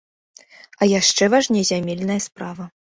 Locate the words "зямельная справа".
1.73-2.63